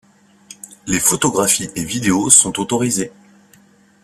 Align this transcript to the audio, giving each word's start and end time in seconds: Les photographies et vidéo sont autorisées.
Les 0.87 0.99
photographies 0.99 1.69
et 1.75 1.83
vidéo 1.83 2.31
sont 2.31 2.59
autorisées. 2.59 3.11